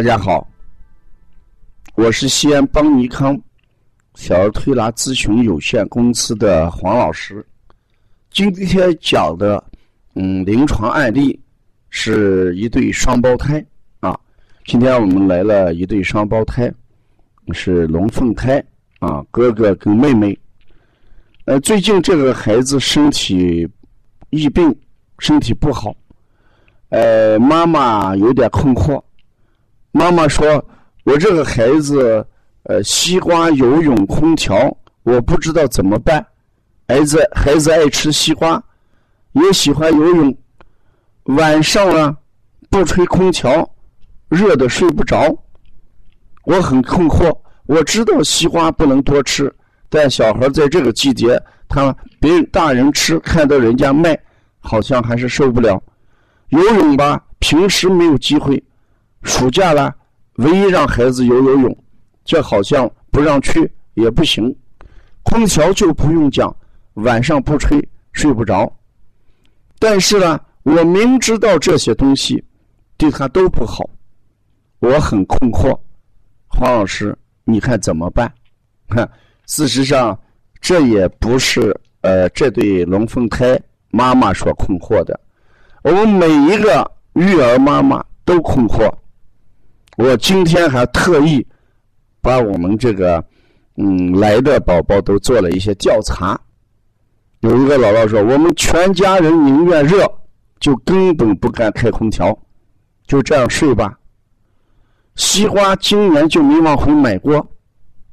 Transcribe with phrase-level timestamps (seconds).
[0.00, 0.50] 大家好，
[1.94, 3.38] 我是西安邦尼康
[4.14, 7.46] 小儿推拿咨询有限公司的黄老师。
[8.30, 9.62] 今天讲的
[10.14, 11.38] 嗯临床案例
[11.90, 13.62] 是一对双胞胎
[14.00, 14.18] 啊。
[14.64, 16.72] 今天我们来了一对双胞胎，
[17.52, 18.64] 是龙凤胎
[19.00, 20.34] 啊，哥哥跟妹妹。
[21.44, 23.68] 呃，最近这个孩子身体
[24.30, 24.74] 疫病，
[25.18, 25.94] 身体不好，
[26.88, 28.98] 呃，妈妈有点困惑。
[29.92, 30.64] 妈妈说
[31.04, 32.24] ：“我这个孩子，
[32.64, 36.24] 呃，西瓜、游泳、空调，我不知道怎么办。
[36.86, 38.62] 孩子孩子爱吃西瓜，
[39.32, 40.36] 也喜欢游泳，
[41.24, 42.16] 晚上啊
[42.68, 43.68] 不吹空调，
[44.28, 45.36] 热的睡不着。
[46.44, 47.36] 我很困惑。
[47.66, 49.52] 我知道西瓜不能多吃，
[49.88, 54.18] 但小孩在这个季节，他别人大人吃，看到人家卖，
[54.60, 55.80] 好像还是受不了。
[56.48, 58.62] 游泳吧，平时没有机会。”
[59.22, 59.94] 暑假了，
[60.34, 61.84] 唯一让孩子游游泳，
[62.24, 64.54] 这好像不让去也不行。
[65.22, 66.54] 空调就不用讲，
[66.94, 68.70] 晚上不吹睡不着。
[69.78, 72.42] 但是呢，我明知道这些东西
[72.96, 73.88] 对他都不好，
[74.78, 75.78] 我很困惑。
[76.48, 78.32] 黄老师，你看怎么办？
[78.88, 79.08] 哈，
[79.46, 80.18] 事实上，
[80.60, 83.60] 这也不是呃这对龙凤胎
[83.90, 85.18] 妈妈所困惑的，
[85.82, 88.90] 我们每一个育儿妈妈都困惑。
[90.00, 91.46] 我今天还特意
[92.22, 93.22] 把我们这个
[93.76, 96.40] 嗯来的宝宝都做了一些调查。
[97.40, 100.10] 有一个姥姥说：“我们全家人宁愿热，
[100.58, 102.34] 就根本不敢开空调，
[103.06, 103.98] 就这样睡吧。”
[105.16, 107.36] 西瓜今年就没往回买过，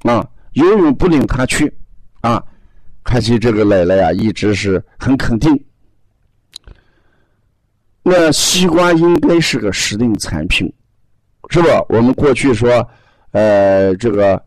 [0.00, 1.74] 啊，游泳不领他去，
[2.20, 2.44] 啊，
[3.02, 5.58] 看起这个奶奶呀一直是很肯定。
[8.02, 10.70] 那西瓜应该是个时令产品。
[11.50, 11.84] 是吧？
[11.88, 12.88] 我们过去说，
[13.32, 14.42] 呃，这个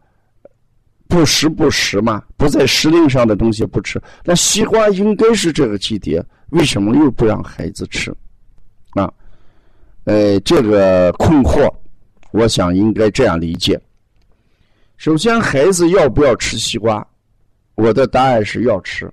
[1.08, 4.02] 不时不食嘛，不在时令上的东西不吃。
[4.24, 8.10] 那西瓜应该是这个季节，为什么又不让孩子吃？
[8.92, 9.12] 啊，
[10.06, 11.70] 呃，这个困惑，
[12.32, 13.80] 我想应该这样理解。
[14.96, 17.06] 首先，孩子要不要吃西瓜？
[17.76, 19.12] 我的答案是要吃。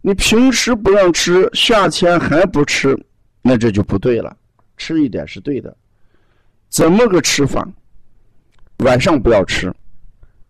[0.00, 2.98] 你平时不让吃，夏天还不吃，
[3.42, 4.34] 那这就不对了。
[4.78, 5.76] 吃一点是对的。
[6.80, 7.62] 怎么个吃法？
[8.78, 9.70] 晚上不要吃，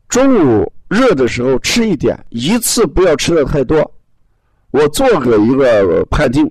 [0.09, 3.79] 中午热的时候吃一点，一次不要吃的太多。
[4.71, 6.49] 我做个一个判定，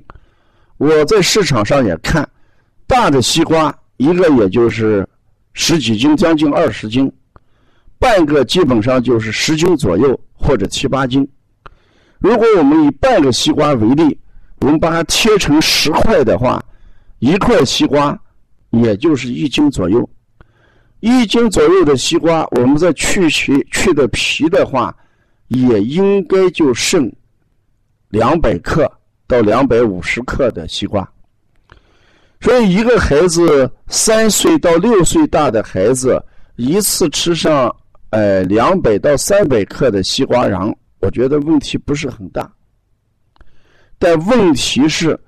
[0.75, 2.29] 我在市场上也看，
[2.87, 5.07] 大的西瓜一个也就是
[5.53, 7.09] 十几斤，将近二十斤，
[7.97, 11.25] 半个基本上就是十斤左右或者七八斤。
[12.17, 14.19] 如果我们以半个西瓜为例，
[14.59, 16.61] 我们把它切成十块的话，
[17.19, 18.19] 一块西瓜。
[18.71, 20.07] 也就是一斤左右，
[20.99, 24.95] 一斤左右的西瓜，我们再去皮去的皮的话，
[25.47, 27.11] 也应该就剩
[28.09, 28.91] 两百克
[29.27, 31.09] 到两百五十克的西瓜。
[32.41, 36.21] 所以，一个孩子三岁到六岁大的孩子，
[36.55, 37.75] 一次吃上
[38.11, 42.49] 呃两百到三百克的西瓜瓤，我觉得问题不是很大。
[43.97, 45.19] 但问题是，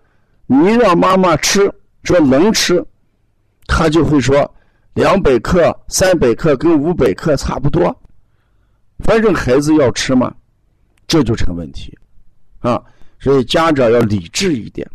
[0.47, 1.69] 你让妈妈吃，
[2.03, 2.81] 说能吃。
[3.73, 4.53] 他就会说，
[4.95, 7.97] 两百克、三百克跟五百克差不多，
[8.99, 10.35] 反正孩子要吃嘛，
[11.07, 11.97] 这就成问题，
[12.59, 12.83] 啊，
[13.17, 14.85] 所以家长要理智一点。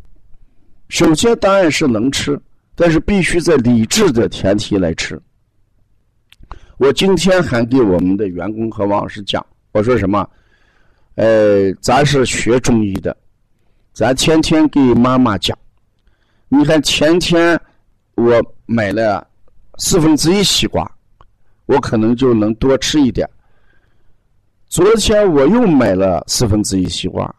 [0.90, 2.38] 首先当然是能吃，
[2.74, 5.18] 但是必须在理智的前提来吃。
[6.76, 10.28] 我今天还给我们的员工和王老师讲，我说什么？
[11.14, 13.16] 呃，咱是学中医的，
[13.94, 15.58] 咱天天给妈妈讲，
[16.50, 17.58] 你看前天。
[18.18, 19.24] 我买了
[19.78, 20.90] 四分之一西瓜，
[21.66, 23.28] 我可能就能多吃一点。
[24.68, 27.32] 昨天我又买了四分之一西瓜，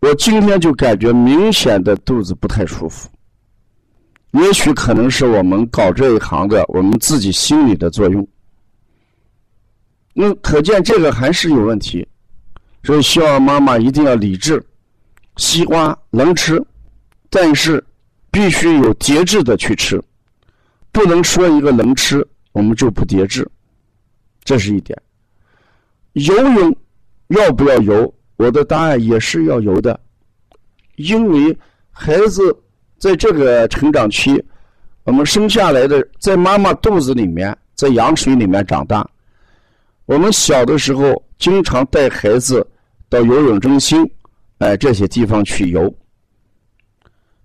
[0.00, 3.08] 我今天就感觉明显的肚子不太舒服。
[4.32, 8.26] 也许可能是我们搞这一行的，我们自己心理的作用。
[10.12, 12.06] 那可见这个还是有问题，
[12.84, 14.62] 所以希望妈妈一定要理智。
[15.36, 16.62] 西瓜能吃，
[17.30, 17.82] 但是。
[18.30, 20.02] 必须有节制的去吃，
[20.92, 23.48] 不能说一个能吃，我们就不节制，
[24.44, 24.96] 这是一点。
[26.12, 26.76] 游泳
[27.28, 28.14] 要不要游？
[28.36, 30.00] 我的答案也是要游的，
[30.96, 31.58] 因为
[31.90, 32.56] 孩子
[32.98, 34.42] 在这个成长期，
[35.04, 39.06] 我们生下来的在妈妈肚子里面，在羊水里面长大，
[40.06, 42.66] 我们小的时候经常带孩子
[43.10, 44.10] 到游泳中心，
[44.58, 45.94] 哎这些地方去游。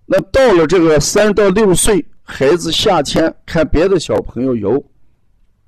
[0.06, 4.82] 那到了这个三到六岁，孩子夏天看别的小朋友游，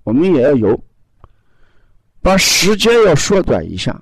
[0.05, 0.81] 我们也要游。
[2.21, 4.01] 把时间要缩短一下，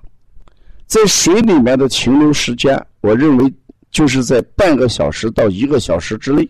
[0.85, 3.53] 在水里面的停留时间，我认为
[3.89, 6.47] 就是在半个小时到一个小时之内，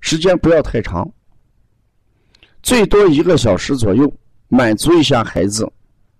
[0.00, 1.08] 时间不要太长，
[2.62, 4.12] 最多一个小时左右，
[4.48, 5.70] 满足一下孩子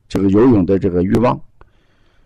[0.07, 1.39] 这个游泳的这个欲望。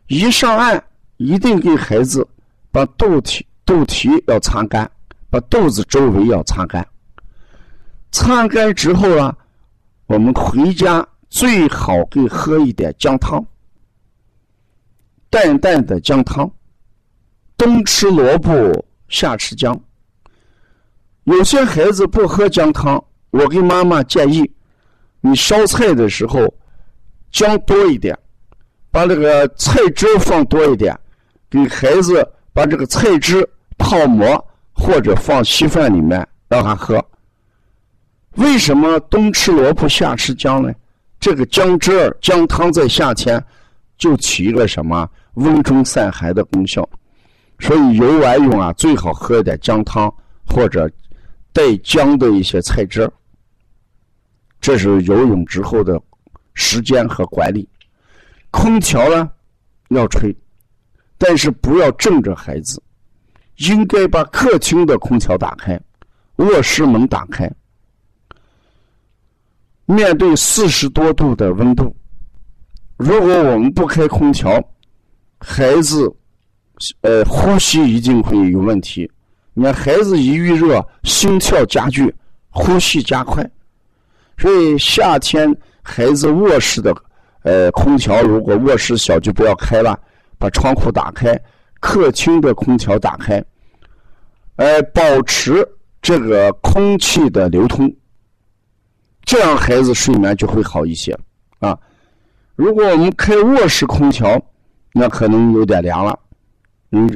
[0.09, 0.83] 一上岸，
[1.17, 2.27] 一定给孩子
[2.71, 4.91] 把肚体肚皮要擦干，
[5.31, 6.87] 把肚子周围要擦干。
[8.13, 9.37] 擦干之后啊，
[10.07, 11.07] 我们回家。
[11.31, 13.45] 最好给喝一点姜汤，
[15.29, 16.49] 淡淡的姜汤。
[17.57, 19.77] 冬吃萝卜，夏吃姜。
[21.25, 24.49] 有些孩子不喝姜汤，我给妈妈建议，
[25.21, 26.55] 你烧菜的时候
[27.33, 28.17] 姜多一点，
[28.93, 30.97] 把这个菜汁放多一点，
[31.51, 33.45] 给孩子把这个菜汁
[33.85, 34.43] 泡馍
[34.73, 37.05] 或者放稀饭里面让他喝。
[38.37, 40.73] 为什么冬吃萝卜，夏吃姜呢？
[41.21, 43.43] 这个姜汁儿、姜汤在夏天
[43.99, 46.89] 就起一个什么温中散寒的功效，
[47.59, 50.13] 所以游完泳啊，最好喝一点姜汤
[50.47, 50.91] 或者
[51.53, 53.13] 带姜的一些菜汁儿。
[54.63, 56.01] 这是游泳之后的
[56.55, 57.69] 时间和管理。
[58.51, 59.31] 空调呢
[59.91, 60.35] 要吹，
[61.19, 62.83] 但是不要正着孩子，
[63.57, 65.79] 应该把客厅的空调打开，
[66.37, 67.51] 卧室门打开。
[69.87, 71.95] 面对四十多度的温度，
[72.97, 74.51] 如果我们不开空调，
[75.39, 76.11] 孩子，
[77.03, 79.11] 呃，呼吸一定会有问题。
[79.53, 82.13] 你看，孩子一遇热，心跳加剧，
[82.51, 83.49] 呼吸加快。
[84.39, 86.93] 所以夏天孩子卧室的，
[87.43, 89.97] 呃，空调如果卧室小就不要开了，
[90.39, 91.39] 把窗户打开，
[91.85, 93.45] 客厅的空调打开，
[94.57, 95.63] 呃，保持
[96.01, 97.95] 这个空气的流通。
[99.23, 101.15] 这样孩子睡眠就会好一些，
[101.59, 101.79] 啊，
[102.57, 104.43] 如果我们开卧室空调，
[104.95, 106.19] 那可能有点凉了。
[106.93, 107.07] 嗯，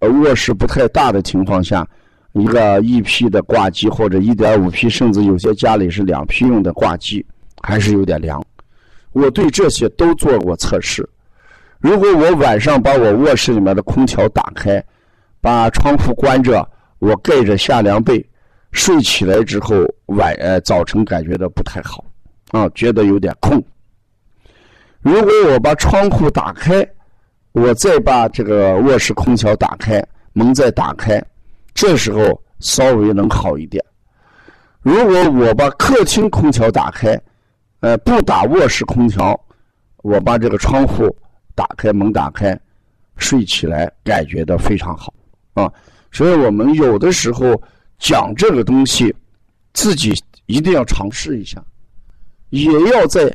[0.00, 1.86] 卧室不太大的情况下，
[2.32, 7.24] 一个一匹的挂机或者一点五匹，甚至有些家里是两匹用的挂机，
[7.60, 8.42] 还是有点凉。
[9.12, 11.06] 我对这些都做过测试。
[11.84, 14.82] 如果我晚上把我卧室里面的空调打开，
[15.42, 16.66] 把窗户关着，
[16.98, 18.26] 我盖着夏凉被。
[18.72, 19.76] 睡起来之后，
[20.06, 22.02] 晚呃早晨感觉到不太好，
[22.52, 23.62] 啊，觉得有点困。
[25.02, 26.84] 如果我把窗户打开，
[27.52, 30.02] 我再把这个卧室空调打开，
[30.32, 31.22] 门再打开，
[31.74, 33.84] 这时候稍微能好一点。
[34.80, 37.20] 如果我把客厅空调打开，
[37.80, 39.38] 呃，不打卧室空调，
[39.98, 41.14] 我把这个窗户
[41.54, 42.58] 打开，门打开，
[43.16, 45.12] 睡起来感觉到非常好，
[45.54, 45.72] 啊，
[46.10, 47.60] 所以我们有的时候。
[47.96, 49.14] 讲这个东西，
[49.72, 50.12] 自己
[50.46, 51.64] 一定要尝试一下，
[52.50, 53.34] 也要在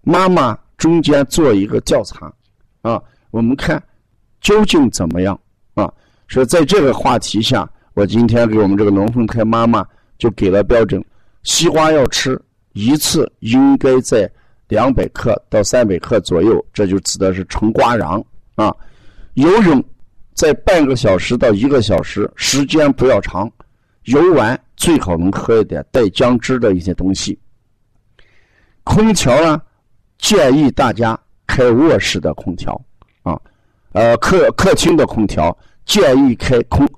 [0.00, 2.32] 妈妈中间做一个调查
[2.80, 3.00] 啊。
[3.30, 3.80] 我们看
[4.40, 5.38] 究竟怎么样
[5.74, 5.92] 啊？
[6.28, 9.86] 所以在这个话题下，我今天给我们这个龙凤胎妈妈
[10.18, 11.04] 就给了标准：
[11.44, 12.40] 西瓜要吃
[12.72, 14.28] 一次，应该在
[14.70, 18.24] 两百克到三百克左右，这就指的是纯瓜瓤
[18.54, 18.74] 啊。
[19.34, 19.84] 游泳
[20.32, 23.50] 在半个小时到一个小时，时间不要长。
[24.04, 27.38] 游完最好能喝一点带姜汁的一些东西。
[28.82, 29.60] 空调呢，
[30.18, 32.80] 建议大家开卧室的空调
[33.22, 33.38] 啊，
[33.92, 36.88] 呃，客客厅的空调建议开空，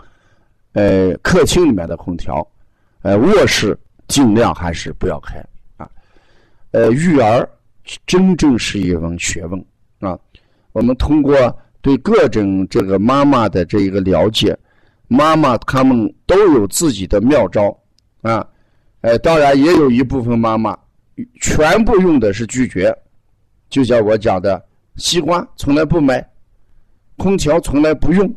[0.75, 2.47] 呃，客厅里面的空调，
[3.03, 3.77] 呃，卧室
[4.07, 5.45] 尽量还是不要开
[5.77, 5.91] 啊。
[6.71, 7.47] 呃，育儿
[8.07, 9.65] 真正是一门学问
[10.01, 10.19] 啊。
[10.73, 11.35] 我们通过
[11.81, 14.57] 对各种这个妈妈的这一个了解。
[15.09, 17.79] 妈妈他们都有自己的妙招
[18.23, 18.49] 啊，
[19.03, 20.75] 哎，当然也有一部分妈妈
[21.39, 22.97] 全部用的是拒绝，
[23.69, 24.65] 就像我讲的，
[24.97, 26.27] 西瓜从来不买，
[27.19, 28.35] 空调从来不用，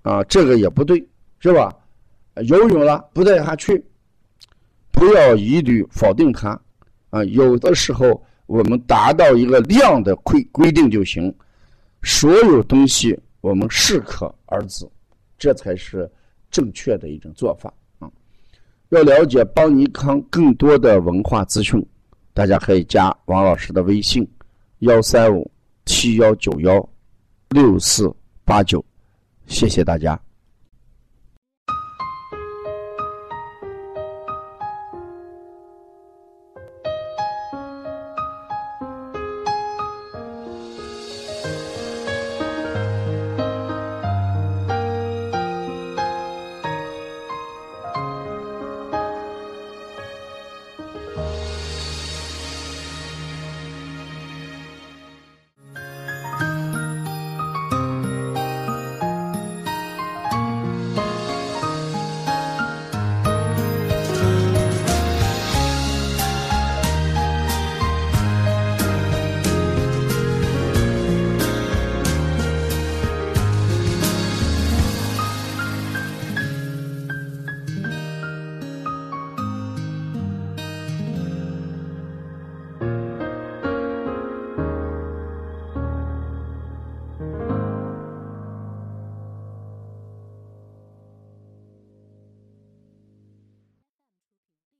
[0.00, 1.06] 啊，这个也不对，
[1.38, 1.70] 是吧？
[2.44, 3.84] 游泳了不带他去，
[4.90, 6.58] 不要一律否定他，
[7.10, 11.34] 啊，有的时候我们达到一个量的规规定就行，
[12.02, 14.88] 所有东西我们适可而止。
[15.38, 16.10] 这才是
[16.50, 18.10] 正确的一种做法啊！
[18.88, 21.84] 要了解邦尼康更多的文化资讯，
[22.32, 24.26] 大家可以加王老师的微信：
[24.78, 25.50] 幺三五
[25.84, 26.88] 七幺九幺
[27.50, 28.10] 六四
[28.44, 28.82] 八九。
[29.46, 30.18] 谢谢大家。